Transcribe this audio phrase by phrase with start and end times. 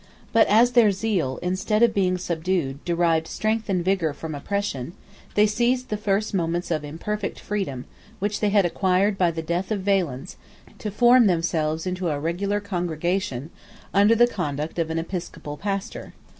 [0.31, 4.93] 26 But, as their zeal, instead of being subdued, derived strength and vigor from oppression,
[5.35, 7.85] they seized the first moments of imperfect freedom,
[8.17, 10.37] which they had acquired by the death of Valens,
[10.79, 13.51] to form themselves into a regular congregation,
[13.93, 16.13] under the conduct of an episcopal pastor.